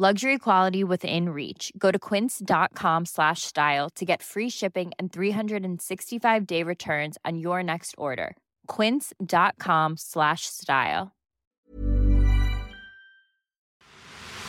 [0.00, 1.72] Luxury quality within reach.
[1.76, 7.64] Go to quince.com slash style to get free shipping and 365 day returns on your
[7.64, 8.36] next order.
[8.68, 11.10] Quince.com slash style.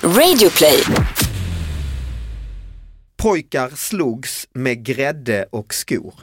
[0.03, 0.83] Radio Play.
[3.17, 6.13] Pojkar slogs med grädde och skor.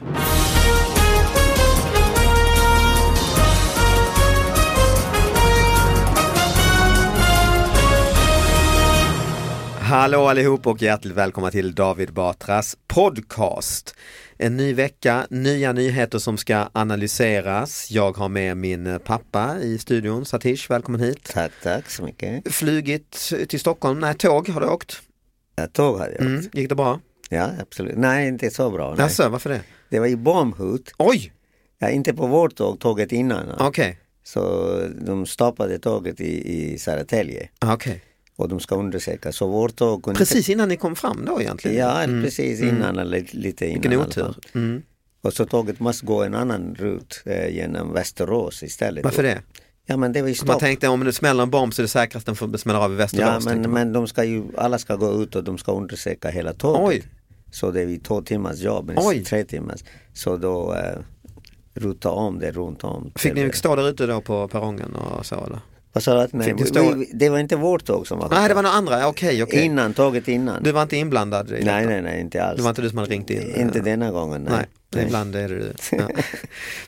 [9.87, 13.95] Hallå allihop och hjärtligt välkomna till David Batras podcast.
[14.37, 17.91] En ny vecka, nya nyheter som ska analyseras.
[17.91, 21.29] Jag har med min pappa i studion, Satish, välkommen hit.
[21.33, 22.53] Tack, tack så mycket.
[22.53, 25.01] Flugit till Stockholm, nej tåg har du åkt?
[25.55, 26.39] Ja, tåg hade jag Mm.
[26.39, 26.55] åkt.
[26.55, 26.99] Gick det bra?
[27.29, 27.97] Ja, absolut.
[27.97, 28.89] Nej, inte så bra.
[28.89, 28.99] Nej.
[28.99, 29.61] Jaså, varför det?
[29.89, 30.91] Det var i bombhot.
[30.97, 31.33] Oj,
[31.79, 33.51] Ja, inte på vårt tåg, tåget innan.
[33.59, 34.73] okej, Så
[35.05, 38.01] de stoppade tåget i, i Södertälje okej.
[38.37, 39.31] Och de ska undersöka.
[39.31, 41.77] Så vårt tåg kunde Precis innan ni kom fram då egentligen?
[41.77, 42.23] Ja, Mm.
[42.23, 43.81] precis innan eller lite innan.
[43.81, 44.35] Vilken otur.
[44.55, 44.81] Mm.
[45.21, 49.03] Och så tåget måste gå en annan rut eh, genom Västerås istället.
[49.03, 49.41] Varför det?
[49.85, 50.59] Ja men det var ju Man stopp.
[50.59, 52.93] tänkte om det smäller en bomb så är det säkrast den får smälla av i
[52.93, 53.45] Ja Västerås.
[53.45, 53.73] tänkte men, man.
[53.73, 56.81] men de ska ju, alla ska gå ut och de ska undersöka hela tåget.
[56.87, 57.03] Oj.
[57.51, 59.23] Så det är två timmars jobb, Oj.
[59.23, 59.79] tre timmars.
[60.13, 60.99] Så då eh,
[61.73, 63.11] ruta om det runt om.
[63.15, 65.59] Fick ni stå där ute då på perrongen och så eller?
[65.97, 66.19] Vad sa du?
[66.19, 68.75] att- ni vi, vi, det var inte vårt tåg som var Nej det var några
[68.75, 69.65] andra, okej okej.
[69.65, 70.63] Innan, tåget innan.
[70.63, 72.57] Du var inte inblandad i nej, nej, nej, inte alls.
[72.57, 73.55] Det var inte du som hade ringt in?
[73.55, 74.53] Inte denna gången, nej.
[74.57, 74.65] Nej,
[74.95, 75.05] Nej.
[75.05, 75.73] ibland är det du.
[75.97, 76.09] Ja.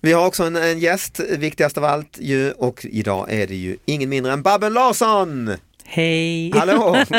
[0.02, 3.78] Vi har också en, en gäst, viktigast av allt ju, och idag är det ju
[3.86, 5.52] ingen mindre än Babben Larsson!
[5.84, 6.52] Hej!
[6.56, 6.98] Hallå!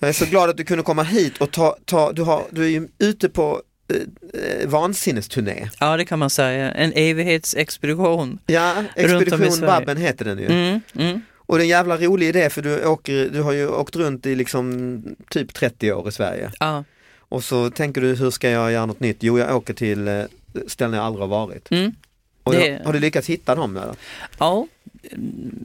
[0.00, 2.64] Jag är så glad att du kunde komma hit och ta, ta du, har, du
[2.64, 5.68] är ju ute på eh, eh, vansinnesturné.
[5.80, 6.72] Ja, det kan man säga.
[6.72, 8.38] En evighetsexpedition.
[8.46, 9.60] Ja, Expedition.
[9.60, 10.46] Babben heter den ju.
[10.46, 11.20] Mm, mm.
[11.36, 14.26] Och det är en jävla rolig idé för du, åker, du har ju åkt runt
[14.26, 16.50] i liksom typ 30 år i Sverige.
[16.60, 16.84] Ja.
[17.28, 19.16] Och så tänker du, hur ska jag göra något nytt?
[19.20, 20.22] Jo, jag åker till eh,
[20.66, 21.70] ställen jag aldrig har varit.
[21.70, 21.92] Mm.
[22.42, 23.76] Och Det- jag, har du lyckats hitta dem?
[23.76, 23.94] Eller?
[24.38, 24.66] ja,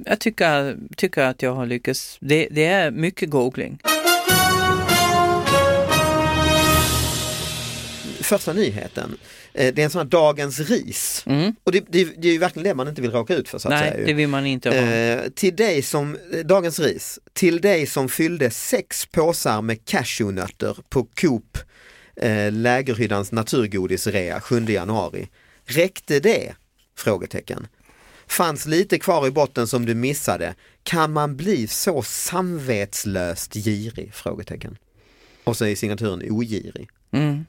[0.06, 2.18] jag tycker, tycker att jag har lyckats.
[2.22, 3.80] Det, det är mycket googling.
[8.24, 9.18] Första nyheten,
[9.54, 11.24] eh, det är en sån här dagens ris.
[11.26, 11.56] Mm.
[11.64, 13.68] Och det, det, det är ju verkligen det man inte vill råka ut för så
[13.68, 13.92] att säga.
[13.92, 14.06] Nej, ju.
[14.06, 14.76] det vill man inte ha.
[14.76, 20.78] Eh, till dig som, eh, dagens ris, till dig som fyllde sex påsar med cashewnötter
[20.90, 21.58] på Coop
[22.16, 25.30] eh, Lägerhyddans naturgodisrea 7 januari.
[25.66, 26.54] Räckte det?
[26.98, 27.68] Frågetecken.
[28.28, 30.56] Fanns lite kvar i botten som du missade.
[30.84, 34.14] Kan man bli så samvetslöst girig?
[34.14, 34.78] Frågetecken.
[35.44, 36.90] Och så är signaturen ogirig.
[37.12, 37.46] Mm.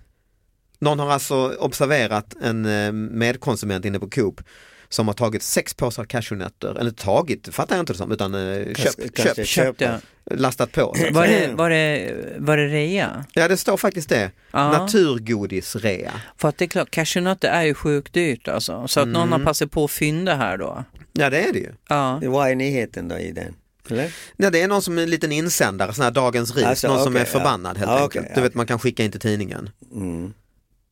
[0.82, 4.40] Någon har alltså observerat en eh, medkonsument inne på Coop
[4.88, 8.64] som har tagit sex påsar cashewnötter, eller tagit, fattar jag inte det som, utan eh,
[8.64, 10.00] Kanske- köpt, kanske köpt, Köpte.
[10.30, 10.80] lastat på.
[11.12, 13.24] Var det, var, det, var det rea?
[13.32, 14.70] Ja det står faktiskt det, Ja.
[14.72, 16.12] naturgodisrea.
[16.36, 18.88] För att det är klart, cashewnötter är ju sjukt dyrt alltså.
[18.88, 19.32] Så att någon Mm.
[19.32, 20.84] har passat på att fynda här då.
[21.12, 21.72] Ja det är det ju.
[21.88, 22.20] Ja.
[22.24, 23.54] Vad är nyheten då i den?
[23.90, 24.12] Eller?
[24.36, 26.98] Ja, det är någon som är en liten insändare, sån här dagens ris, Alltså, någon
[27.04, 27.96] som okej, är förbannad helt ja.
[27.98, 28.22] Ja, enkelt.
[28.24, 28.44] okej, du ja.
[28.44, 29.70] vet man kan skicka in till tidningen.
[29.92, 30.32] Mm.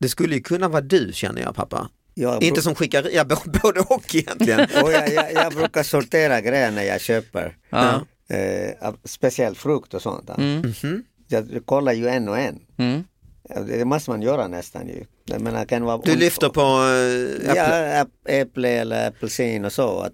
[0.00, 1.90] Det skulle ju kunna vara du känner jag pappa.
[2.14, 4.60] Jag, Inte som skickar, ja b- både och egentligen.
[4.82, 7.56] och jag, jag, jag brukar sortera grejer när jag köper.
[7.70, 8.00] Ja.
[8.36, 10.30] Eh, speciellt frukt och sånt.
[10.38, 10.74] Mm.
[10.82, 11.04] Mhm.
[11.28, 12.58] Jag kollar ju en och en.
[12.76, 13.04] Mm.
[13.48, 15.04] Ja, Det måste man göra nästan ju.
[15.24, 16.60] Jag menar, kan vara Du lyfter på
[17.46, 18.02] Ja, äpple.
[18.02, 19.98] äpp- äpple eller apelsin och så.
[20.00, 20.12] Att,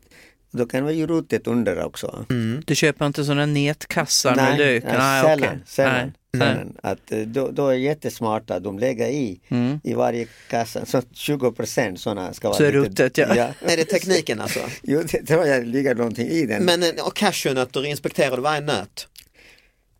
[0.56, 2.24] då kan det vara ju rotet under också.
[2.64, 4.84] Du köper inte sådana nätkassar med nej, lök?
[4.84, 5.48] nej, Nej, sällan.
[5.48, 5.58] okej.
[5.66, 6.12] sällan, Nej.
[6.32, 6.48] Nej.
[6.54, 6.76] sällan.
[6.82, 9.80] Att, eh, då, då är det jättesmarta, de lägger i Mm.
[9.84, 13.26] i varje kassa, så 20 procent sådana ska vara Så är rotet, ja.
[13.60, 14.60] Är det tekniken alltså?
[14.82, 16.64] Jo, det tror jag ligger någonting i den.
[16.64, 19.08] Men eh, och cashewnötter, inspekterar du varje nöt?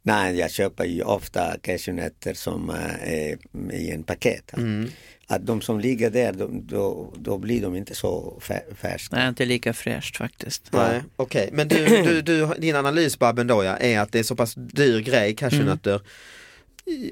[0.06, 3.38] Nej, jag köper ju ofta cashewnötter som eh, är
[3.73, 4.53] i en paket.
[4.53, 4.91] Mm.
[5.26, 9.17] Att de som ligger där, de, då, då blir de inte så fär- färska.
[9.17, 10.69] Nej, inte lika fräscht faktiskt.
[10.73, 11.50] Nej, okej.
[11.53, 14.55] Men du, du, du, din analys Babben då ja, är att det är så pass
[14.55, 16.00] dyr grej, cashewnötter.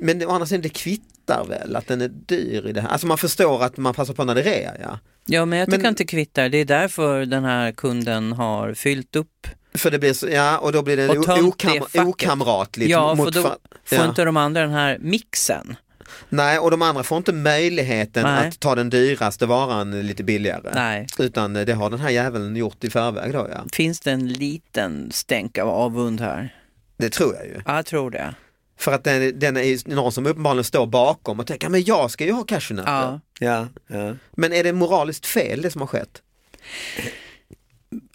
[0.00, 2.88] Men å andra sidan det kvittar väl att den är dyr i det här.
[2.88, 4.98] Alltså man förstår att man passar på när det är rea ja.
[5.26, 6.48] Ja, men jag tycker Men- inte kvittar.
[6.48, 9.46] Det är därför den här kunden har fyllt upp.
[9.78, 12.90] För det blir så, ja och då blir det okam, det okamratligt.
[12.90, 14.08] Ja, för mot då fa- får ja.
[14.08, 15.76] inte de andra den här mixen.
[16.28, 18.48] Nej, och de andra får inte möjligheten Nej.
[18.48, 20.72] att ta den dyraste varan lite billigare.
[20.74, 21.06] Nej.
[21.18, 23.64] Utan det har den här jäveln gjort i förväg då ja.
[23.72, 26.54] Finns det en liten stänk av avund här?
[26.96, 27.62] Det tror jag ju.
[27.66, 28.34] Ja, jag tror det.
[28.78, 32.24] För att den, den är någon som uppenbarligen står bakom och tänker, men jag ska
[32.24, 32.92] ju ha cashewnötter.
[32.92, 33.20] Ja.
[33.38, 34.14] Ja, ja.
[34.32, 36.22] Men är det moraliskt fel det som har skett?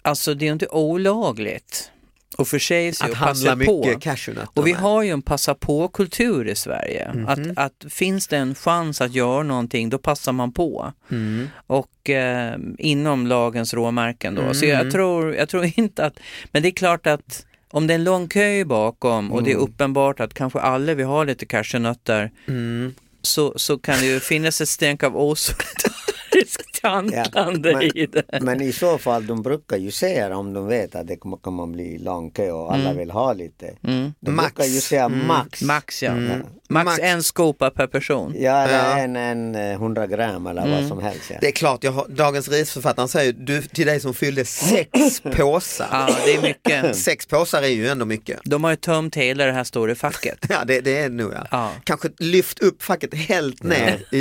[0.02, 1.90] Alltså det är inte olagligt
[2.38, 3.84] att förse sig Att och handla passa på.
[3.86, 4.48] mycket cashewnötter?
[4.60, 7.10] Och vi har ju en passa på-kultur i Sverige.
[7.14, 7.28] Mhm.
[7.28, 10.92] Att, att finns det en chans att göra någonting, då passar man på.
[11.10, 11.48] Mm.
[11.66, 14.54] Och eh, inom lagens råmärken då.
[14.54, 14.76] Så Mm.
[14.78, 16.18] jag tror, jag tror inte att,
[16.52, 19.56] men det är klart att om det är en lång kö bakom och det är
[19.56, 22.94] uppenbart att kanske alla vill ha lite cashewnötter Mm.
[23.22, 28.22] så, så kan det ju finnas ett stänk av osolidariskt handlande men- i det.
[28.40, 31.66] Men i så fall, de brukar ju säga om de vet att det kommer, kommer
[31.66, 33.74] bli lång kö och alla vill ha lite.
[33.84, 34.12] Mm.
[34.20, 34.54] De Max.
[34.54, 35.62] brukar ju säga max.
[35.62, 36.10] Max ja.
[36.10, 36.42] Mm.
[36.68, 36.98] Max, Max.
[37.02, 38.34] en skopa per person.
[38.38, 38.98] Ja, Ja.
[38.98, 41.30] en, en eh, 100 gram eller vad som helst.
[41.30, 41.36] Ja.
[41.40, 45.88] Det är klart, har, Dagens risförfattaren säger du, till dig som fyllde sex påsar.
[45.90, 46.96] Ja, det är mycket.
[47.04, 48.40] Sex påsar är ju ändå mycket.
[48.44, 50.38] De har ju tömt hela det här stora facket.
[50.48, 51.46] Ja det, det är nog ja.
[51.50, 51.72] Ja.
[51.84, 54.18] Kanske lyft upp facket helt ner i,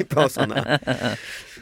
[0.00, 0.78] i påsarna.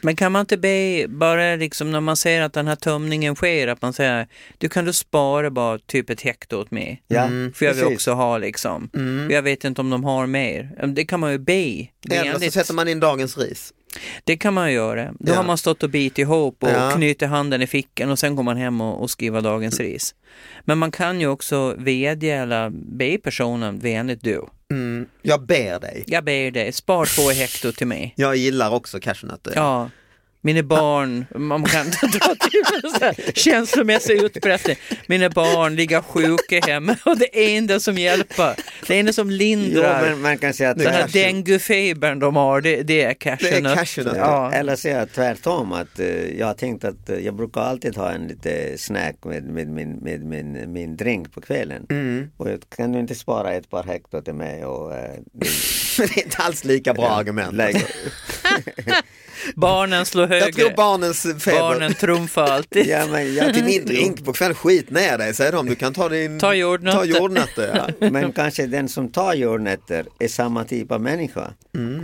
[0.03, 3.69] Men kan man inte be, bara liksom när man ser att den här tömningen sker,
[3.69, 4.27] att man säger
[4.59, 7.03] du kan du spara bara typ ett hekto åt mig?
[7.09, 7.53] Ja, Mm.
[7.53, 7.97] För jag vill precis.
[7.97, 8.91] också ha liksom.
[9.31, 10.87] Jag vet inte om de har mer.
[10.87, 11.87] Det kan man ju be.
[12.11, 13.73] Eller så sätter man in dagens ris.
[14.25, 15.13] Det kan man ju göra.
[15.21, 15.37] Då Ja.
[15.37, 16.91] har man stått och bit ihop och Ja.
[16.97, 20.15] knutit handen i fickan och sen går man hem och, och skriver dagens ris.
[20.65, 24.45] Men man kan ju också vädja eller be personen vänligt du.
[24.73, 25.07] Mm.
[25.23, 26.05] Jag ber dig.
[26.07, 28.15] Jag ber dig, spar två hekto till mig.
[28.17, 29.53] Jag gillar också cashewnötter.
[29.55, 29.91] Ja,
[30.41, 32.63] mina barn, man kan dra till
[33.01, 34.77] med känslomässig utpressning.
[35.07, 38.55] Mina barn ligger sjuka hemma och det enda som hjälper,
[38.87, 42.61] det enda som Jo, lindrar men man kan säga att den här denguefebern de har,
[42.61, 43.75] det, det är cashewnöt.
[43.75, 44.17] cashewnöt.
[44.17, 44.53] Ja.
[44.53, 48.27] Eller säga tvärtom att eh, jag har tänkt att eh, jag brukar alltid ha en
[48.27, 51.87] lite snack med, med, min, med min, min drink på kvällen.
[51.91, 52.31] Mm.
[52.37, 55.11] Och jag kan du inte spara ett par hektar till mig och eh,
[55.97, 57.57] Men det är inte alls lika bra argument.
[59.55, 61.59] Barnen slår Jag tror högre, barnens feber.
[61.61, 62.87] barnen trumfar alltid.
[62.87, 65.67] ja, men, jag, Till min drink på kvällen, skit ner dig säger de.
[65.67, 66.39] Du kan ta din...
[66.39, 66.99] Ta jordnötter.
[66.99, 68.09] Ta jordnötter ja.
[68.11, 71.51] Men kanske den som tar jordnötter är samma typ av människa.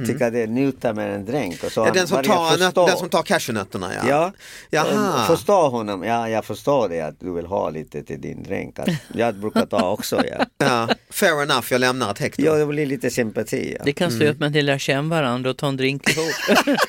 [0.06, 1.64] Tycker det är njuta med en drink.
[1.64, 2.86] Och så Ja, den, som tar, förstå.
[2.86, 4.02] den som tar cashewnötterna ja.
[4.08, 4.32] Ja,
[4.70, 5.26] Jaha.
[5.26, 6.02] förstå honom.
[6.02, 8.78] Ja, jag förstår det att du vill ha lite till din drink.
[8.78, 10.22] Att jag brukar ta också.
[10.30, 12.42] Ja, Ja, fair enough, jag lämnar ett hekto.
[12.42, 13.74] ja det blir lite sympati.
[13.78, 13.84] Ja.
[13.84, 16.32] Det kan sluta med att ni lär känna varandra och ta en drink ihop.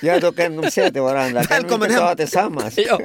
[0.02, 2.18] Ja, då kan de säga till varandra, kan vi Välkommen inte ta hem.
[2.18, 2.74] tillsammans?
[2.88, 3.02] Ja.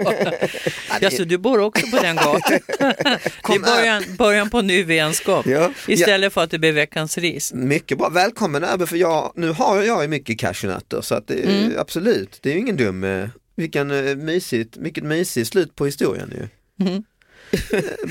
[1.00, 2.40] ja, så du bor också på den gatan?
[2.78, 5.46] Det är början, början på ny vänskap.
[5.46, 5.72] Ja.
[5.88, 7.52] Istället för att det blir veckans ris.
[7.54, 11.34] Mycket bra, välkommen Abbe för jag, nu har jag ju mycket cashewnötter så att det
[11.34, 11.78] är Mm.
[11.78, 16.32] absolut, det är ju ingen dum, eh, vilken eh, mysigt, mycket mysigt slut på historien
[16.34, 16.48] ju.
[16.86, 17.02] Mm.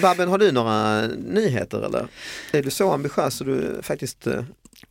[0.01, 2.07] Babben, har du några nyheter eller?
[2.51, 4.43] Är du så ambitiös så du faktiskt, eh,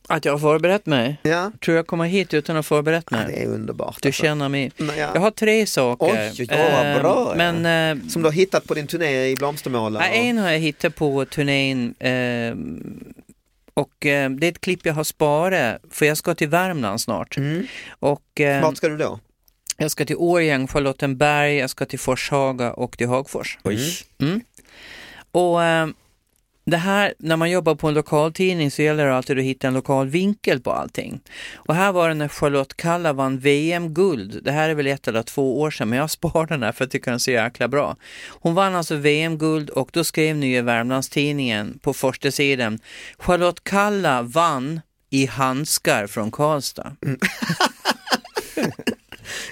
[0.07, 1.17] Att jag har förberett mig?
[1.23, 3.25] ja, Tror jag kommer hit utan att ha förberett ja mig?
[3.27, 3.97] det är underbart.
[4.01, 4.23] Du alltså.
[4.23, 4.71] känner mig.
[4.77, 4.93] Ja.
[4.95, 6.05] Jag har tre saker.
[6.05, 7.51] Oj, oj, oj, vad Eh, bra, ja.
[7.51, 9.99] Men eh, Som du har hittat på din turné i Blomstermåla?
[10.07, 12.55] ja, en har jag hittat på turnén eh,
[13.73, 17.37] och eh, det är ett klipp jag har sparat för jag ska till Värmland snart.
[17.37, 17.67] Mm.
[17.99, 19.19] Och eh, Vart ska du då?
[19.77, 23.57] jag ska till Årjäng, Charlottenberg, jag ska till Forshaga och till Hagfors.
[23.63, 23.79] Oj.
[24.21, 24.41] Mm.
[25.31, 25.87] Och eh,
[26.71, 29.73] det här, när man jobbar på en lokaltidning så gäller det alltid att hitta en
[29.73, 31.19] lokal vinkel på allting.
[31.55, 34.43] Och här var det när Charlotte Kalla vann VM-guld.
[34.43, 36.83] Det här är väl ett eller två år sedan, men jag sparar den här för
[36.83, 37.95] att jag tycker den är så jäkla bra.
[38.27, 42.79] Hon vann alltså VM-guld och då skrev Nya Värmlandstidningen på första sidan
[43.17, 46.95] Charlotte Kalla vann i handskar från Karlstad.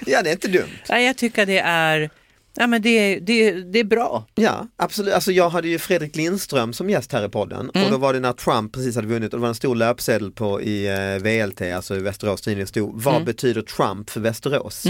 [0.06, 0.78] Ja, det är inte dumt.
[0.88, 2.10] Ja, jag tycker det är,
[2.56, 4.26] ja, men det, är- det, det är bra.
[4.34, 5.14] Ja, absolut.
[5.14, 8.20] Alltså jag hade ju Fredrik Lindström som gäst här i podden och då var det
[8.20, 11.60] när Trump precis hade vunnit och det var en stor löpsedel på i eh, VLT,
[11.62, 14.86] alltså i Västerås Tidning stod, vad betyder Trump för Västerås?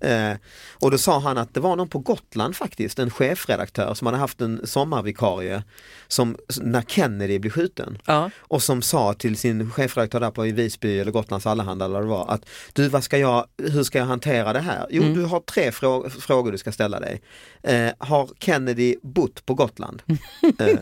[0.00, 0.32] Eh,
[0.80, 4.18] och då sa han att det var någon på Gotland faktiskt, en chefredaktör som hade
[4.18, 5.62] haft en sommarvikarie
[6.08, 8.30] som, när Kennedy blev skjuten Ja.
[8.38, 12.02] och som sa till sin chefredaktör där på i Visby eller Gotlands Allehanda eller vad
[12.04, 14.86] det var att du vad ska jag, hur ska jag hantera det här?
[14.90, 17.22] Jo du har tre frå frågor du ska ställa dig.
[17.62, 20.02] Eh, har Kennedy bott på Gotland?
[20.58, 20.78] Eh,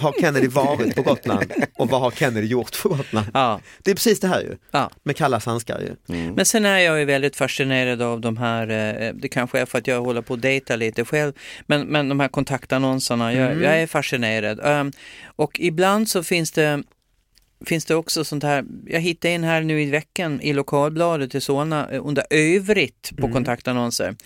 [0.00, 1.52] har Kennedy varit på Gotland?
[1.78, 3.26] Och vad har Kennedy gjort på Gotland?
[3.34, 3.60] Ja.
[3.82, 4.90] Det är precis det här ju, Ja.
[5.02, 6.16] med kalla handskar ju.
[6.34, 9.78] Men sen är jag ju väldigt fascinerad av de här, eh, det kanske är för
[9.78, 11.32] att jag håller på att dejta lite själv,
[11.66, 14.60] men, men de här kontaktannonserna, jag, jag är fascinerad.
[14.64, 14.92] Ehm,
[15.36, 16.82] och ibland så finns det
[17.64, 21.40] finns det också sånt här, jag hittade in här nu i veckan i lokalbladet i
[21.40, 24.16] Solna eh, under övrigt på kontaktannonser.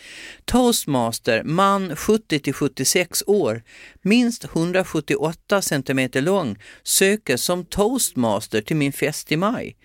[0.44, 3.62] Toastmaster, man 70 till 76 år,
[4.02, 9.76] minst 178 centimeter lång, söker som toastmaster till min fest i maj.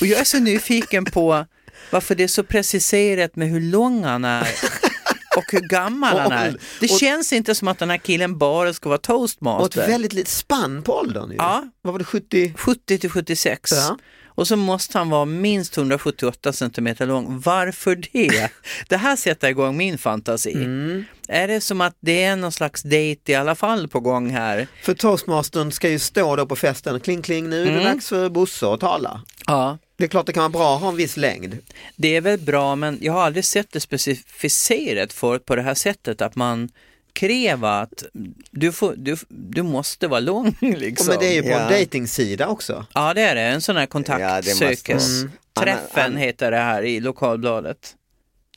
[0.00, 1.46] Och jag är så nyfiken på
[1.90, 4.40] varför det är så preciserat med hur lång han är
[5.36, 6.56] och hur gammal han är.
[6.80, 9.86] Det Och- känns inte som att den här killen bara ska vara Och ett toastmaster.
[9.86, 11.36] väldigt litet spann på åldern ju.
[11.36, 11.64] Ja.
[11.82, 12.54] Vad var det, 70?
[12.56, 13.72] 70 till 76.
[13.72, 13.98] Ja.
[14.26, 17.40] Och så måste han vara minst 178 centimeter lång.
[17.40, 18.50] Varför det?
[18.88, 20.52] Det här sätter igång min fantasi.
[20.54, 21.04] Mm.
[21.28, 24.66] Är det som att det är någon slags dejt i alla fall på gång här?
[24.82, 28.28] För toastmastern ska ju stå då på festen, kling kling nu är det dags för
[28.28, 29.22] Bosse att tala.
[29.46, 29.78] Ja.
[29.96, 31.58] Det är klart det kan vara bra att ha en viss längd.
[31.96, 35.74] Det är väl bra, men jag har aldrig sett det specificerat förut på det här
[35.74, 36.68] sättet att man
[37.12, 38.04] kräver att
[38.50, 41.06] du, får, du, du måste vara lång Ja, liksom.
[41.08, 41.68] men det är ju på en Ja.
[41.68, 42.86] dejtingsida också.
[42.94, 43.40] Ja, det är det.
[43.40, 45.22] En sån här Ja, kontaktsökes.
[45.22, 45.64] vara.
[45.64, 47.94] Träffen Anna- heter det här i lokalbladet.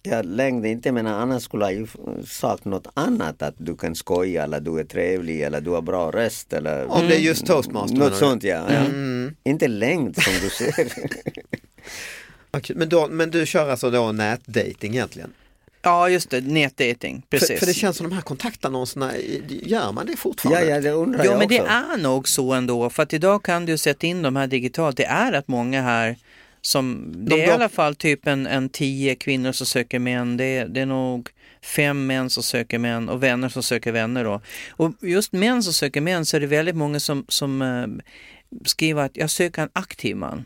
[0.03, 1.87] Ja, längd inte men annars skulle jag ju
[2.27, 6.11] sagt något annat att du kan skoja eller du är trevlig eller du har bra
[6.11, 8.65] röst eller Om det är just toastmaster menar något sånt ja.
[8.73, 8.83] ja.
[9.43, 10.93] Inte längd som du ser.
[12.51, 15.33] Okej, Men, då, men du kör alltså då nätdating egentligen?
[15.81, 16.41] Ja, just det.
[16.41, 17.21] Nätdating.
[17.31, 17.59] För, Precis.
[17.59, 19.11] för det känns som de här kontaktannonserna,
[19.47, 20.69] gör man det ja, fortfarande?
[20.69, 21.73] ja, det undrar Ja, jag men det också.
[21.73, 22.89] är nog så ändå.
[22.89, 24.97] För att idag kan du sätta in de här digitalt.
[24.97, 26.15] Det är rätt många här
[26.61, 30.37] som, det De är i alla fall typ en, en tio kvinnor som söker män.
[30.37, 31.29] Det är, det är nog
[31.61, 34.41] fem män som söker män och vänner som söker vänner då.
[34.69, 37.87] Och just män som söker män så är det väldigt många som, som eh,
[38.65, 40.45] skriver att jag söker en aktiv man.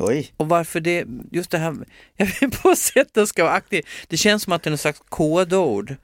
[0.00, 0.32] Oj.
[0.36, 1.76] Och varför det, just det här,
[2.16, 3.84] jag vet på sättet ska vara aktiv.
[4.08, 5.96] Det känns som att det är något slags kodord.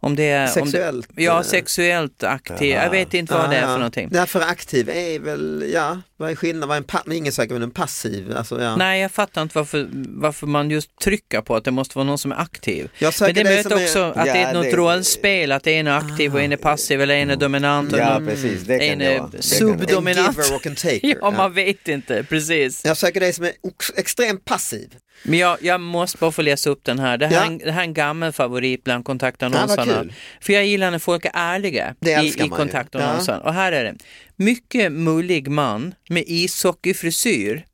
[0.00, 1.42] Om det är, Sexuellt, Om det, ja, eh.
[1.42, 2.68] sexuellt aktiv.
[2.70, 4.08] Jag vet inte vad det är för någonting.
[4.12, 6.68] Nej, för aktiv är väl, ja, vad är skillnaden?
[6.68, 8.36] Vad är en pa- ingen söker väl en passiv?
[8.36, 8.76] Alltså, ja.
[8.76, 12.18] Nej, jag fattar inte varför, varför man just trycker på att det måste vara någon
[12.18, 12.88] som är aktiv.
[13.20, 15.86] Men det möter som är- också att det är Ja, något det- rollspel, att en
[15.86, 18.78] är aktiv och en är passiv eller en är dominant och Ja någon- precis, det
[18.78, 19.22] kan en är.
[19.32, 20.28] Det subdominant.
[20.38, 21.18] En giver och en taker.
[21.20, 22.84] Ja, man vet inte, precis.
[22.84, 23.52] Jag söker dig som är
[23.96, 24.88] extremt passiv.
[25.22, 27.18] Men jag, jag måste bara få läsa upp den här.
[27.18, 27.46] Det här, är Ja.
[27.46, 30.04] en, det här är en gammal favorit bland Ja, kontaktannonserna.
[30.40, 33.40] För jag gillar när folk är ärliga i, i kontaktannonsen.
[33.40, 33.94] Och här är det.
[34.36, 37.64] Mycket mullig man med ishockeyfrisyr.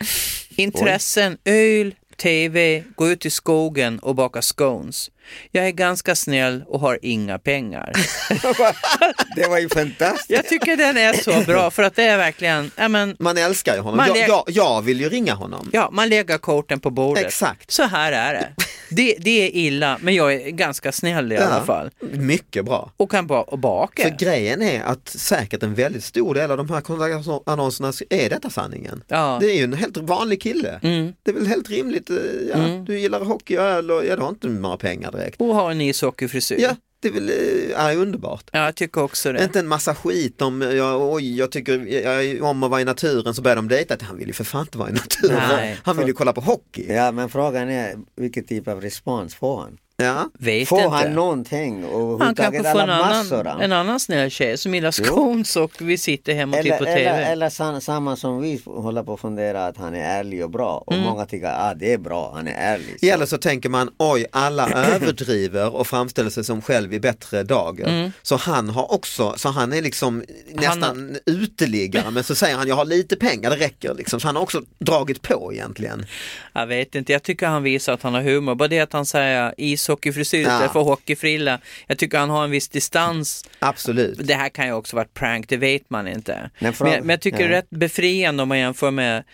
[0.56, 5.10] Intressen, öl, tv, gå ut i skogen och baka scones.
[5.50, 7.92] Jag är ganska snäll och har inga pengar.
[9.36, 10.30] Det var ju fantastiskt.
[10.30, 13.74] Jag tycker den är så bra för att det är verkligen, ja men, Man älskar
[13.74, 13.96] ju honom.
[13.96, 15.70] Man Jag, jag, jag vill ju ringa honom.
[15.72, 17.24] ja, man lägger korten på bordet.
[17.26, 17.70] Exakt.
[17.70, 18.48] Så här är det.
[18.90, 19.16] det.
[19.18, 21.90] Det är illa, men jag är ganska snäll i alla fall.
[22.12, 22.92] Mycket bra.
[22.96, 24.02] Och kan ba- och baka.
[24.02, 28.50] För grejen är att säkert en väldigt stor del av de här kontaktannonserna är detta
[28.50, 29.02] sanningen.
[29.08, 29.36] Ja.
[29.40, 30.80] Det är ju en helt vanlig kille.
[30.82, 31.12] Mm.
[31.22, 32.10] Det är väl helt rimligt.
[32.10, 32.16] eh,
[32.50, 32.56] Ja,
[32.86, 35.40] Du gillar hockey och öl och ja, du har inte några pengar direkt.
[35.40, 36.58] Och har en ishockeyfrisyr.
[36.58, 38.44] Ja, det är väl eh, är underbart.
[38.52, 39.44] Ja, jag tycker också det.
[39.44, 43.34] Inte en massa skit om, ja, oj jag tycker jag, om att vara i naturen
[43.34, 43.96] så börjar de dejta.
[44.00, 45.42] Han vill ju för fan inte vara i naturen.
[45.48, 45.78] Nej.
[45.82, 46.92] Han vill ju kolla på hockey.
[46.92, 49.78] Ja men frågan är vilken typ av respons får han?
[50.00, 50.30] Ja.
[50.38, 50.90] Vet Får inte.
[50.96, 51.84] han någonting
[52.20, 56.34] han kanske får en annan, en annan snäll tjej som gillar scones och vi sitter
[56.34, 57.00] hemma och tittar Eller, på TV.
[57.10, 60.50] eller, eller sam- samma som vi håller på att fundera att han är ärlig och
[60.50, 61.04] bra och Mm.
[61.04, 63.00] många tycker att ah, det är bra, han är ärlig.
[63.00, 67.42] Så- Eller så tänker man, oj alla överdriver och framställer sig som själv i bättre
[67.42, 68.12] dagar.
[68.22, 72.76] Så han har också, så han är liksom nästan uteliggare men så säger han jag
[72.76, 74.20] har lite pengar, det räcker liksom.
[74.20, 76.06] Så han har också dragit på egentligen.
[76.52, 78.54] Jag vet inte, jag tycker han visar att han har humor.
[78.54, 79.54] Bara det att han säger
[79.90, 80.52] ishockeyfrisyr Ja.
[80.54, 81.60] istället för hockeyfrilla.
[81.86, 83.44] Jag tycker han har en viss distans.
[83.58, 84.18] Absolut.
[84.26, 86.50] Det här kan ju också varit prank, det vet man inte.
[86.58, 87.58] Men Men, men jag tycker det är ja.
[87.58, 89.24] rätt befriande om man jämför med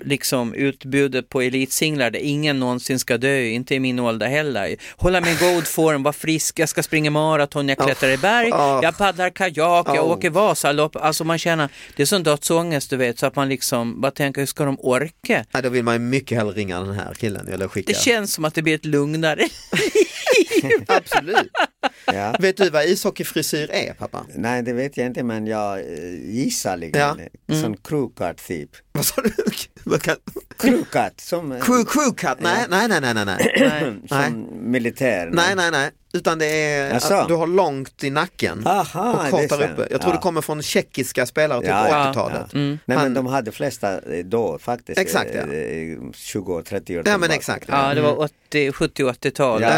[0.00, 4.76] liksom utbudet på elitsinglar där ingen någonsin ska dö, inte i min ålder heller.
[4.96, 8.48] Hålla mig i god form, vara frisk, jag ska springa maraton, jag klättrar i berg,
[8.82, 10.96] jag paddlar kajak, jag åker Vasalopp.
[10.96, 14.42] Alltså man känner, det är sån dödsångest du vet, så att man liksom bara tänker,
[14.42, 15.44] hur ska de orka?
[15.52, 17.92] Ja, då vill man ju mycket hellre ringa den här killen eller skicka.
[17.92, 19.48] Det känns som att det blir ett lugnare.
[20.86, 21.50] Absolut.
[22.06, 22.34] Ja.
[22.38, 24.26] Vet du vad ishockeyfrisyr är pappa?
[24.34, 25.84] Nej det vet jag inte men jag eh,
[26.24, 27.00] gissar liksom.
[27.00, 27.16] Ja.
[27.54, 27.62] Mm.
[27.62, 28.70] Som crewcut typ.
[28.92, 29.32] Vad sa du?
[30.58, 32.40] Crewcut som, Crew, crew cut?
[32.40, 33.24] Nej, nej, nej, nej, nej,
[34.10, 34.30] nej.
[34.30, 35.30] som militär.
[35.32, 35.90] Nej, nej, nej.
[36.18, 37.14] Utan det är Jaså?
[37.14, 39.72] att du har långt i nacken Aha, och det kort är där så.
[39.72, 39.86] uppe.
[39.90, 40.16] Jag tror Ja.
[40.16, 42.46] det kommer från tjeckiska spelare typ Ja, på ja, 80-talet.
[42.52, 42.58] ja.
[42.58, 44.98] Nej Han- men de hade flesta eh, då faktiskt.
[44.98, 45.40] Exakt, ja.
[45.54, 47.64] eh, 20 och 30 år Ja men exakt.
[47.68, 49.62] Ja, det var 80, 70 och 80-tal.
[49.62, 49.70] Ja.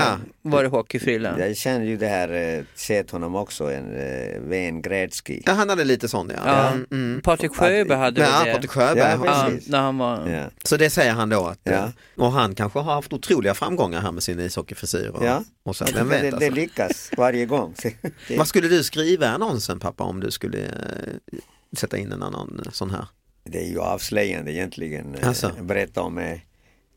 [0.42, 1.38] Var det hockeyfrilla?
[1.38, 5.42] Jag känner ju det här, eh, sett honom också, en eh, Wayne Gretzky.
[5.46, 6.42] Ja, han hade lite sån ja.
[6.46, 6.68] Ja.
[6.68, 7.20] Mm, mm.
[7.22, 8.52] Patrik Sjöberg hade Ja, det?
[8.52, 8.98] Patrik Sjöberg.
[8.98, 10.28] Ja, Ja, när han var...
[10.28, 10.44] Ja.
[10.64, 11.72] Så det säger han då att, Ja.
[11.72, 15.42] eh, och han kanske har haft otroliga framgångar här med sin ishockeyfrisyr och, Ja.
[15.64, 16.60] och så, vem vet det, det alltså.
[16.60, 17.74] lyckas varje gång.
[18.28, 21.38] Det- Vad skulle du skriva i annonsen pappa om du skulle eh,
[21.76, 23.06] sätta in en annan sån här?
[23.44, 25.14] Det är ju avslöjande egentligen.
[25.14, 25.52] eh, Alltså.
[25.62, 26.46] Berätta om mig,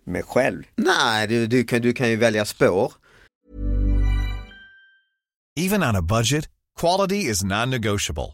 [0.04, 0.64] mig själv.
[0.76, 2.94] Nej, du, du, kan, du kan ju välja spår.
[5.60, 6.46] Even on a budget,
[6.80, 8.34] quality is non-negotiable.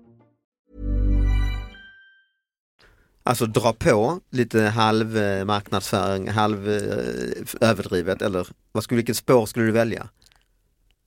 [3.23, 9.45] Alltså dra på lite halv eh, marknadsföring, halv eh, överdrivet eller vad skulle, vilket spår
[9.45, 10.09] skulle du välja?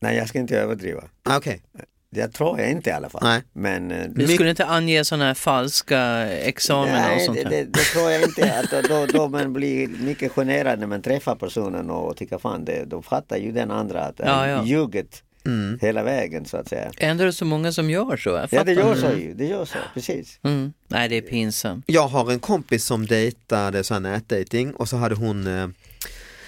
[0.00, 1.04] Nej, jag ska inte överdriva.
[1.22, 1.62] Ah, Okej,
[2.10, 3.20] Det tror jag inte i alla fall.
[3.24, 3.42] Nej.
[3.52, 5.98] Men eh, Du skulle inte ange sådana här falska
[6.30, 7.50] examina och Nej, sånt det, här?
[7.50, 8.58] det, det tror jag inte.
[8.58, 12.64] Att då, då, då man blir mycket generad när man träffar personen och tycker fan
[12.64, 14.64] det, då fattar ju den andra att Ja, ja.
[14.64, 15.78] ljuget Mm.
[15.82, 16.92] hela vägen så att säga.
[16.98, 18.30] Ändå är det så många som gör så.
[18.30, 20.38] Jag Ja det gör så ju, det gör så, precis.
[20.42, 20.72] Mm.
[20.88, 21.84] Nej, det är pinsamt.
[21.86, 25.68] Jag har en kompis som dejtade sån här nätdating och så hade hon eh,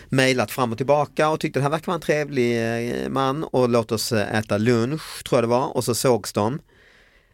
[0.09, 3.69] mejlat fram och tillbaka och tyckte det här verkar vara en trevlig eh, man och
[3.69, 6.59] låt oss eh, äta lunch tror jag det var och så sågs de.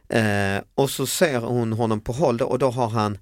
[0.09, 3.19] Eh, och så ser hon honom på håll och då har han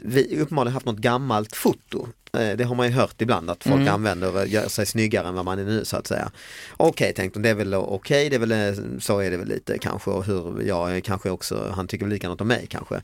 [0.00, 2.08] vi uppenbarligen haft något gammalt foto.
[2.34, 3.94] Eh, Det har man ju hört ibland att folk Mm.
[3.94, 6.30] använder och gör sig snyggare än vad man är nu så att säga.
[6.76, 9.48] Okej tänkte hon, det är väl okej, det är väl, eh, så är det väl
[9.48, 13.02] lite kanske och hur är kanske också, han tycker väl likadant om mig kanske.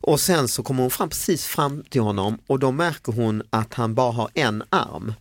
[0.00, 3.74] Och sen så kommer hon fram precis fram till honom och då märker hon att
[3.74, 5.14] han bara har en arm.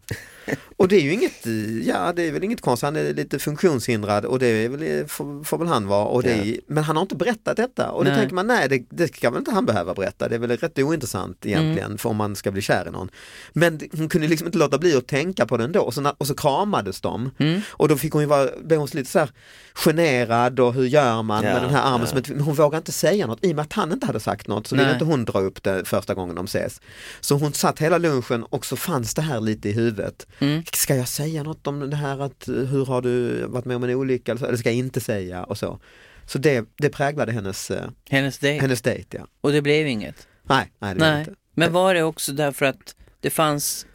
[0.77, 3.39] Och det är ju inget, eh, ja det är väl inget konstigt, han är lite
[3.39, 6.05] funktionshindrad och det är väl, får, får väl han vara.
[6.05, 8.83] Och det är, Men han har inte berättat detta och då tänker man nej det,
[8.89, 12.15] det ska väl inte han behöva berätta, det är väl rätt ointressant egentligen för om
[12.17, 13.09] man ska bli kär i någon.
[13.53, 16.13] Men hon kunde liksom inte låta bli att tänka på det ändå och så, när-
[16.17, 17.31] och så kramades de
[17.69, 19.29] och då fick hon ju vara, blev hon lite så här
[19.75, 22.07] generad och hur gör man Ja, med den här armen ja.
[22.07, 24.19] som ett, men hon vågar inte säga något i och med att han inte hade
[24.19, 24.93] sagt något så ville Nej.
[24.93, 26.81] inte hon dra upp det första gången de ses.
[27.19, 30.27] Så hon satt hela lunchen och så fanns det här lite i huvudet.
[30.39, 30.63] Mm.
[30.73, 33.83] Ska jag säga något om det här att eh, hur har du varit med om
[33.83, 35.79] en olycka eller, ska jag inte säga och så.
[36.25, 38.61] Så det, det präglade hennes, eh, Hennes dejt.
[38.61, 39.27] hennes dejt ja.
[39.41, 40.27] Och det blev inget.
[40.43, 41.19] Nej, nej det Nej.
[41.19, 41.33] inte.
[41.55, 43.85] Men var det också därför att det fanns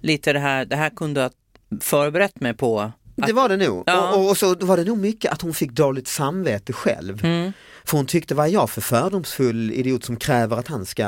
[0.00, 1.34] lite det här, det här kunde jag ha
[1.80, 2.92] förberett mig på.
[3.26, 3.82] Det var det nog.
[3.86, 4.10] Ja.
[4.12, 7.24] Och, och, och så var det nog mycket att hon fick dåligt samvete själv.
[7.24, 7.52] Mm.
[7.84, 11.02] För hon tyckte, vad är jag för fördomsfull idiot som kräver att han ska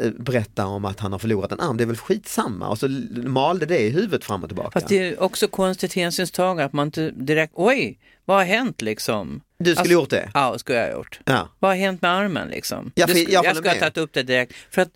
[0.00, 2.68] eh, berätta om att han har förlorat en arm, det är väl skitsamma.
[2.68, 2.88] Och så
[3.24, 4.70] malde det i huvudet fram och tillbaka.
[4.70, 9.40] Fast det är också konstigt hänsynstagande att man inte direkt, oj, vad har hänt liksom?
[9.58, 10.30] Du skulle Alltså- gjort det?
[10.34, 11.20] Ja, skulle jag ha gjort.
[11.24, 11.48] Ja.
[11.58, 12.92] Vad har hänt med armen liksom?
[12.94, 14.52] Ja, Det för sk- jag jag håller skulle ha tagit upp det direkt.
[14.70, 14.90] För att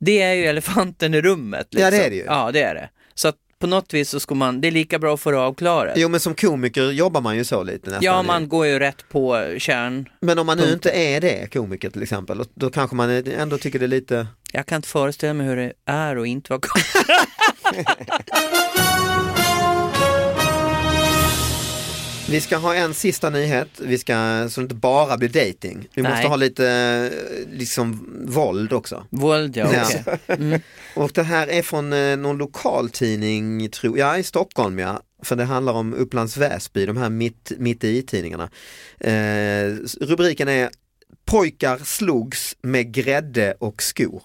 [0.00, 1.66] det är ju elefanten i rummet.
[1.70, 1.84] Liksom.
[1.84, 2.24] Ja, det är det ju.
[2.24, 2.88] Ja, det är det.
[3.14, 5.38] Så att på något vis så ska man, det är lika bra att få det
[5.38, 5.94] avklarat.
[5.96, 8.04] Jo men som komiker jobbar man ju så lite nästan.
[8.04, 10.08] Ja, man går ju rätt på kärn.
[10.20, 13.58] Men om man nu inte är det, komiker till exempel, då, då kanske man ändå
[13.58, 14.26] tycker det är lite...
[14.52, 17.14] Jag kan inte föreställa mig hur det är att inte vara komiker.
[22.30, 25.88] Vi ska ha en sista nyhet, vi ska, så det inte bara blir dating.
[25.94, 26.12] Vi Nej.
[26.12, 27.10] måste ha lite
[27.52, 29.06] liksom våld också.
[29.10, 29.66] Våld, ja.
[29.66, 30.18] okej.
[30.26, 30.60] Mm.
[30.94, 35.02] Och det här är från eh, någon lokaltidning, tror ja i Stockholm ja.
[35.22, 38.50] För det handlar om Upplands Väsby, de här mitt, mitt i tidningarna.
[39.00, 40.70] Eh, rubriken är
[41.24, 44.22] Pojkar slogs med grädde och skor.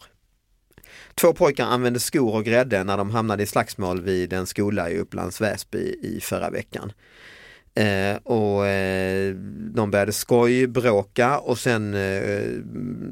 [1.15, 4.97] Två pojkar använde skor och grädde när de hamnade i slagsmål vid en skola i
[4.97, 6.91] Upplands Väsby i förra veckan.
[7.75, 9.35] Eh, och eh,
[9.73, 12.41] de började skojbråka och sen eh,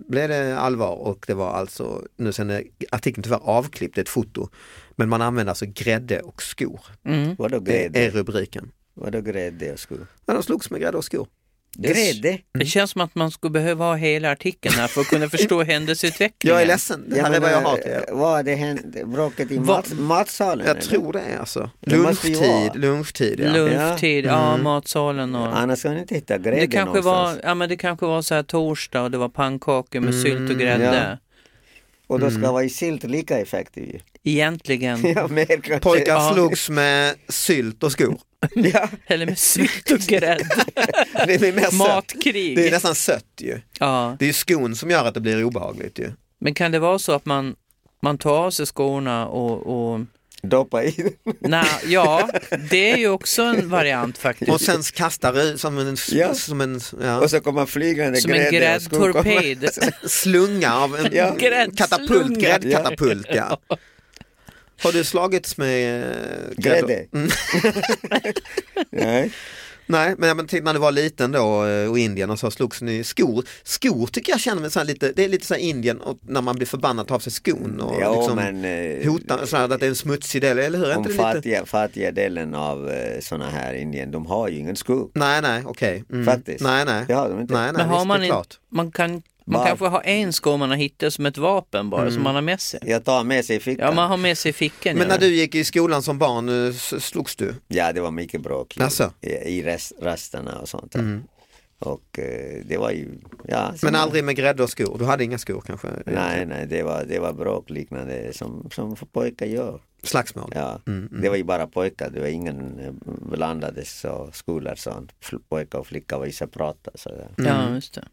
[0.08, 4.10] blev det allvar och det var alltså, nu sen är artikeln tyvärr avklippt, det ett
[4.10, 4.50] foto.
[4.95, 6.82] Men man använder alltså grädde och skor.
[7.06, 7.36] Mm.
[7.38, 8.00] Vadå Det grädde?
[8.00, 8.71] är rubriken.
[8.93, 10.08] Vadå grädde och skor?
[10.26, 11.28] Men de slogs med grädde och skor.
[11.77, 12.38] Grädde?
[12.60, 15.63] Det känns som att man skulle behöva ha hela artikeln här för att kunna förstå
[15.63, 16.53] händelseutvecklingen.
[16.55, 19.60] Jag är ledsen, det här är vad jag har eh, Vad det hände, bråket i
[19.60, 20.65] mat, matsalen?
[20.67, 20.81] Jag eller?
[20.89, 21.69] tror det är alltså.
[21.79, 23.51] Det Lunchtid, lunchtid ja.
[23.53, 24.63] Lunchtid, ja, Mm.
[24.63, 25.57] matsalen och...
[25.57, 27.41] Annars kan ni inte hitta grädde Det kanske, var, någonstans.
[27.43, 30.51] ja, men det kanske var så här torsdag och det var pannkakor med Mm, sylt
[30.51, 31.17] och grädde.
[32.12, 32.52] Och då ska Mm.
[32.52, 34.02] vara i sylt lika effektiv.
[34.24, 35.00] Egentligen.
[35.15, 35.80] Ja, mer.
[35.80, 36.32] Pojkar Ja.
[36.34, 38.17] slogs med sylt och skor.
[38.56, 40.47] Ja, Eller med sylt och grädde.
[41.28, 41.78] Det mer.
[41.78, 42.56] Matkrig.
[42.58, 43.60] Det är nästan sött ju.
[43.80, 44.15] Ja.
[44.19, 46.12] Det är skon som gör att det blir obehagligt ju.
[46.39, 47.56] Men kan det vara så att man,
[48.02, 50.00] man tar av sig skorna och, och...
[50.43, 51.15] doppa i.
[51.39, 52.30] Nej, ja,
[52.69, 54.51] det är ju också en variant faktiskt.
[54.51, 56.34] Och sen kastar det som en, Ja.
[56.34, 59.41] som en ja, Och så kommer flygande Som en grädde skor kommer.
[59.41, 59.93] gräddtorped.
[60.12, 61.36] slunga av en Ja.
[61.77, 63.27] katapult, gräddkatapult.
[63.30, 63.60] Ja.
[64.84, 66.15] Har du slagits med eh,
[66.58, 67.06] Grädde?
[67.13, 67.30] Mm.
[68.91, 69.32] Nej.
[69.91, 72.51] Nej, men jag men tänk när du var liten då eh, och Indien och så
[72.51, 73.43] slogs ni skor.
[73.63, 76.17] Skor tycker jag känner mig så här lite, det är lite så här Indien och
[76.21, 79.58] när man blir förbannad tar av sig skon och Ja, liksom men eh, hotar så
[79.58, 80.89] här, att det är en smutsig del, eller hur?
[80.89, 81.23] Är om inte det lite...
[81.34, 85.10] fattiga, fattiga delen av eh, såna här Indien, de har ju ingen skor.
[85.13, 86.04] Nej, nej, okej.
[86.12, 86.25] Mm.
[86.25, 86.63] Faktiskt.
[86.63, 87.06] Nej, nej.
[87.08, 87.54] Det har de inte.
[87.54, 88.60] Nej, nej, Men har visst, man det är inte, klart.
[88.69, 92.12] man kan, man Var- kanske har en sko man har hittat som ett vapen bara,
[92.12, 92.80] som man har med sig.
[92.84, 93.86] Jag tar med sig i fickan.
[93.88, 94.97] Ja, man har med sig i fickan.
[94.97, 95.13] Men ja.
[95.13, 97.56] när du gick i skolan som barn, eh, slogs du?
[97.67, 99.12] Ja, det var mycket bråk Asså?
[99.21, 100.91] i, i rest, rasterna och sånt.
[100.91, 101.21] där.
[101.80, 103.08] Och eh, det var ju,
[103.47, 103.73] ja.
[103.84, 104.95] Men aldrig med grädde och skor?
[104.99, 105.88] Du hade inga skor kanske?
[106.06, 109.82] Nej, nej, det var, det var bråk liknande som, som pojkar gör.
[110.04, 110.51] Slagsmål?
[110.56, 111.21] Ja, Mm, mm.
[111.21, 112.91] det var ju bara pojkar, det var ingen eh,
[113.32, 116.91] blandades så skolor så fl- pojkar och flickor var ju separata.
[116.95, 117.27] Så där.
[117.38, 118.08] Ja, just det.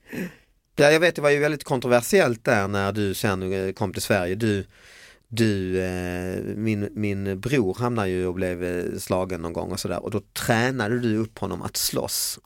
[0.80, 4.02] Ja, jag vet, det var ju väldigt kontroversiellt där när du sen eh, kom till
[4.02, 4.34] Sverige.
[4.34, 4.66] Du,
[5.28, 10.04] du eh, min, min bror hamnade ju och blev eh, slagen någon gång och sådär
[10.04, 12.38] och då tränade du upp honom att slåss.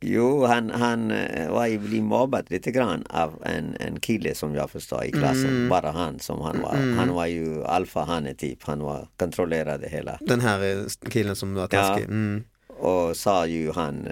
[0.00, 1.08] Jo, han, han
[1.48, 5.48] var ju blivit mobbad lite grann av en, en kille som jag förstår i klassen.
[5.48, 5.68] Mm.
[5.68, 6.76] Bara han som han var.
[6.96, 8.62] Han var ju alfa typ.
[8.62, 10.18] Han var, kontrollerade hela.
[10.20, 12.04] Den här killen som var taskig.
[12.04, 12.44] Mm.
[12.68, 14.08] Och sa ju han,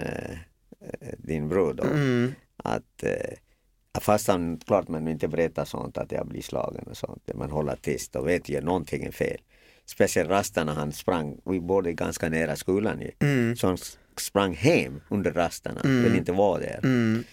[1.17, 2.33] din bror då, Mm.
[2.57, 3.37] Att eh,
[3.99, 7.75] fast han, klart man inte berättar sånt att jag blir slagen och sånt, man håller
[7.75, 9.37] tyst och vet ju någonting är fel.
[9.85, 13.11] Speciellt rasterna han sprang, vi bodde ganska nära skolan ju.
[13.19, 13.55] Mm.
[13.55, 13.77] Så han
[14.17, 16.79] sprang hem under rasterna, vill inte vara där.
[16.83, 17.23] Mm.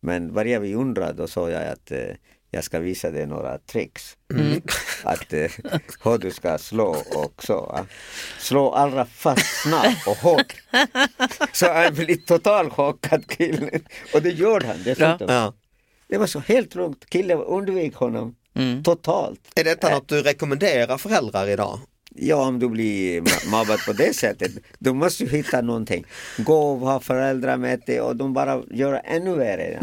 [0.00, 2.14] Men började vi undra då sa jag att eh,
[2.54, 4.16] jag ska visa dig några tricks.
[4.34, 4.62] Mm.
[5.02, 5.50] Att eh,
[6.04, 7.60] hur du ska slå och så.
[7.60, 7.86] va.
[8.38, 10.54] Slå allra fast snabbt och hårt.
[11.52, 13.70] Så han blev totalt chockad killen.
[14.14, 15.26] Och det gjorde han dessutom.
[15.28, 15.54] Ja.
[16.08, 17.04] Det var så helt lugnt.
[17.08, 18.82] Killen undvek honom Mm.
[18.82, 19.40] totalt.
[19.56, 21.80] Är detta något du rekommenderar föräldrar idag?
[22.14, 26.04] Ja, om du blir mobbad på det sättet, du måste ju hitta någonting.
[26.38, 29.78] Gå och ha föräldramöte och de bara gör ännu värre.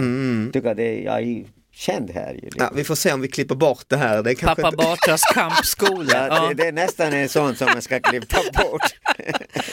[0.53, 1.45] Tycker det, jag
[1.81, 2.49] känd här ju.
[2.55, 4.23] Ja, vi får se om vi klipper bort det här.
[4.23, 4.77] Det Pappa inte...
[4.77, 6.13] Batras kampskola.
[6.13, 6.47] Ja, Ja.
[6.47, 8.81] det, det är nästan en sån som man ska klippa bort.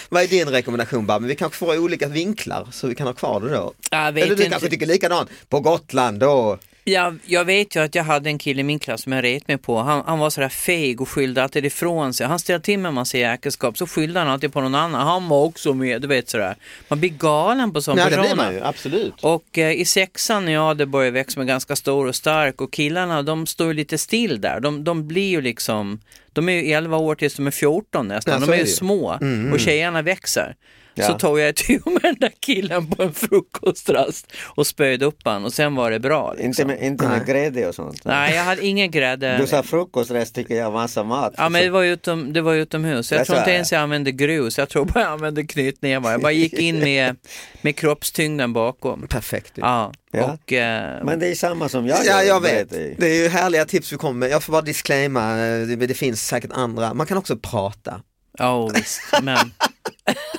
[0.08, 1.28] Vad är din rekommendation Babben?
[1.28, 3.72] Vi kanske får olika vinklar så vi kan ha kvar det då.
[3.90, 4.50] Jag vet Eller du inte.
[4.50, 5.30] kanske tycker likadant.
[5.48, 6.58] På Gotland då.
[6.88, 9.48] Jag, jag vet ju att jag hade en kille i min klass som jag ret
[9.48, 9.78] mig på.
[9.78, 12.26] Han, han var sådär feg och skyllde alltid ifrån sig.
[12.26, 15.06] Han ställde till med en massa jäkelskap så skyllde han alltid på någon annan.
[15.06, 16.56] Han var också med, du vet sådär.
[16.88, 18.34] Man blir galen på sådana Ja, det personer.
[18.34, 19.14] blir man ju, absolut.
[19.20, 22.72] Och eh, i sexan när jag hade börjat växa mig ganska stor och stark och
[22.72, 24.60] killarna de står ju lite still där.
[24.60, 26.00] De, de blir ju liksom,
[26.32, 28.34] De är ju 11 år tills de är 14 nästan.
[28.40, 29.52] Ja, de är är ju små Mm.
[29.52, 30.54] och tjejerna växer.
[30.98, 31.06] Ja.
[31.06, 35.44] Så tog jag ett med den där killen på en frukostrast och spöjde upp han
[35.44, 36.32] och sen var det bra.
[36.32, 36.46] Liksom.
[36.46, 38.04] Inte med, inte med grädde och sånt.
[38.04, 39.38] Nej, jag hade ingen grädde.
[39.38, 41.34] Du sa frukostrest tycker jag massa mat.
[41.36, 43.10] Ja men det var, utom, det var utomhus.
[43.12, 46.10] Jag Jag tror inte ens jag använde grus, jag tror bara jag använde knytnävar.
[46.10, 47.16] Jag bara gick in med,
[47.62, 49.06] med kroppstyngden bakom.
[49.08, 49.52] Perfekt.
[49.54, 50.24] Ja, Ja.
[50.44, 50.52] och...
[50.52, 52.70] Eh, Men det är samma som jag Ja, jag vet.
[52.70, 54.30] Det är ju härliga tips vi kommer med.
[54.30, 56.94] Jag får bara disclaima, eh, det, det finns säkert andra.
[56.94, 58.00] Man kan också prata.
[58.38, 59.38] Ja visst, men...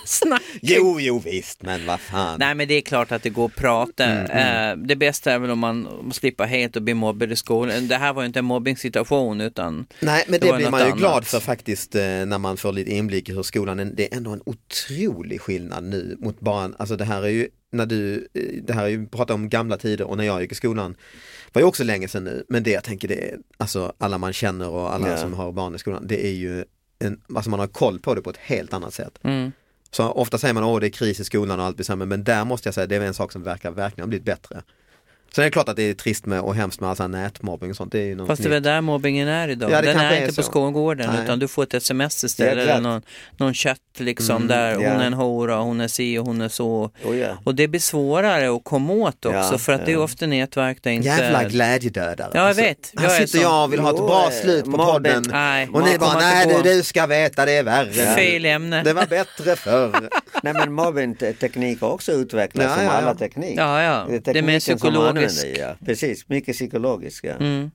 [0.10, 0.42] Snack.
[0.62, 2.40] Jo, jo visst, men vad fan.
[2.40, 4.06] Nej men det är klart att det går att prata.
[4.06, 7.88] Mm, Eh, det bästa är väl om man slipper helt att bli mobbad i skolan.
[7.88, 10.86] Det här var ju inte en mobbningssituation utan Nej, men det det, blir man ju
[10.86, 10.98] annat.
[10.98, 13.86] glad för faktiskt eh, när man får lite inblick i hur skolan, är.
[13.86, 17.86] det är ändå en otrolig skillnad nu mot bara, alltså det här är ju, när
[17.86, 20.56] du, eh, det här är ju, pratar om gamla tider och när jag gick i
[20.56, 20.96] skolan,
[21.54, 24.34] var ju också länge sedan nu, men det jag tänker det är, alltså alla man
[24.34, 25.18] känner och alla Ja.
[25.18, 26.66] som har barn i skolan, det är ju
[27.00, 29.20] en, alltså man har koll på det på ett helt annat sätt.
[29.24, 29.52] Mm.
[29.92, 32.24] Så ofta säger man åh det är kris i skolan och allt blir sämre, men
[32.24, 34.62] där måste jag säga det är en sak som verkar verkligen ha blivit bättre.
[35.36, 37.22] Sen är det klart att det är trist med och hemskt med all sån här
[37.24, 37.92] nätmobbing och sånt.
[37.92, 39.72] Det är ju något Fast det är väl där mobbingen är idag.
[39.72, 40.44] Ja, det Den är är inte på så.
[40.44, 41.24] skolgården Nej.
[41.24, 43.02] utan du får ett sms Ja, istället eller någon,
[43.38, 44.90] någon chatt liksom Mm, där hon ja.
[44.90, 46.92] är en hora, hon är si och hon är så.
[47.04, 47.38] Oh, ja.
[47.44, 50.00] Och det blir svårare att komma åt också Ja, för att det är ja.
[50.00, 51.08] ofta nätverk där inte...
[51.08, 52.32] Jävla glädjedödare.
[52.34, 52.92] Ja, jag vet.
[52.98, 54.94] Här Jag är sitter jag och vill ha ett bra eh, slut på mobben.
[54.94, 55.24] podden.
[55.32, 57.92] Nej, Och ni bara, nej du, du ska veta det är värre.
[58.16, 58.84] Fel ämne.
[58.84, 60.10] Det var bättre förr.
[60.44, 62.98] Nej men mobbing-teknik har också utvecklats Ja, som ja, ja.
[62.98, 63.54] alla teknik.
[63.60, 64.06] Ja, ja.
[64.10, 64.44] Det är Det är
[65.24, 65.76] använder, Ja.
[65.86, 67.24] Precis, mycket psykologiskt.
[67.24, 67.34] Ja.
[67.34, 67.72] Mm.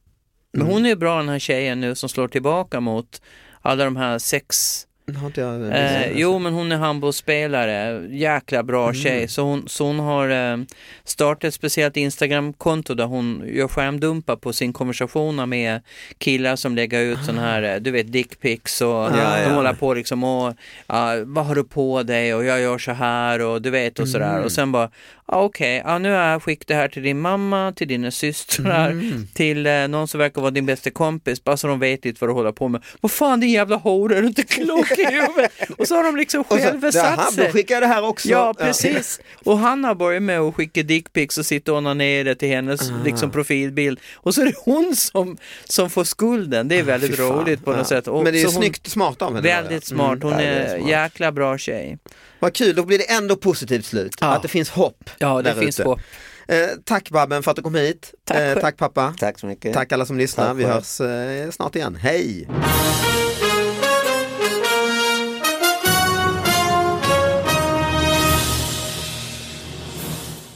[0.52, 3.22] Men hon är ju bra den här tjejen nu som slår tillbaka mot
[3.62, 4.86] alla de här sex
[5.20, 8.94] Har inte jag Eh, jo, men hon är handbollsspelare, jäkla bra Mm.
[8.94, 9.28] tjej.
[9.28, 10.58] Så hon, så hon har eh,
[11.04, 15.80] startat ett speciellt Instagram-konto där hon gör skärmdumpar på sin konversationer med
[16.18, 19.54] killar som lägger ut sån här, eh, du vet, dickpics och Ja, de ja.
[19.54, 20.54] håller på liksom och,
[20.86, 24.08] ja, vad har du på dig och jag gör så här och du vet och
[24.08, 24.32] sådär.
[24.32, 24.44] Mm.
[24.44, 24.90] Och sen bara,
[25.26, 28.90] ja, okej, ja, nu har jag skickat det här till din mamma, till dina systrar,
[28.90, 29.26] Mm.
[29.34, 32.30] till eh, någon som verkar vara din bästa kompis, bara så de vet lite vad
[32.30, 32.82] du håller på med.
[33.00, 35.52] Vad fan din jävla hora, är du inte klok i huvudet?
[35.78, 37.52] Och så har de liksom själva satt sig.
[37.52, 38.28] skickar det här också.
[38.28, 39.20] Ja, precis.
[39.44, 42.94] Och han har börjat med att skicka dickpics och sitta och onanera till hennes Ah.
[43.04, 44.00] liksom, profilbild.
[44.14, 46.68] Och så är det hon som, som får skulden.
[46.68, 47.38] Det är väldigt Ah, Fy fan.
[47.40, 47.84] roligt på något Ja.
[47.84, 48.08] sätt.
[48.08, 49.40] Och Men det är ju hon- snyggt smart av henne.
[49.48, 50.18] Väldigt smart.
[50.22, 50.90] Hon det är, är smart.
[50.90, 51.98] jäkla bra tjej.
[52.44, 54.14] Vad kul, då blir det ändå positivt slut.
[54.20, 54.26] Ja.
[54.26, 55.10] Att det finns hopp.
[55.18, 55.88] Ja, det finns ute.
[55.88, 56.00] hopp.
[56.48, 58.14] Eh, tack Babben för att du kom hit.
[58.24, 59.14] Tack eh, tack pappa.
[59.18, 59.74] Tack så mycket.
[59.74, 60.46] Tack alla som lyssnar.
[60.48, 61.94] Tack Vi hörs eh, snart igen.
[61.96, 62.48] Hej!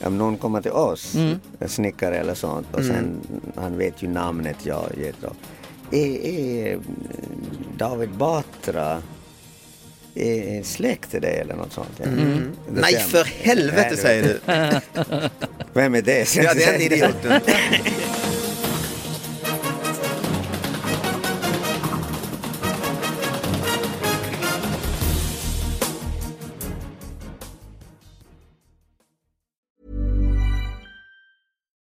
[0.04, 1.40] Om någon kommer till oss, Mm.
[1.58, 3.20] en snickare eller sånt, och sen
[3.56, 5.32] han vet ju namnet jag ger då.
[5.96, 6.78] Är, är
[7.76, 9.02] David Batra
[10.18, 12.00] är släkt till dig eller något sånt?
[12.04, 12.50] Mm.
[12.70, 14.40] Det Nej för helvete det- säger du.
[15.72, 16.36] Vem är det?
[16.36, 17.40] Ja, den idioten.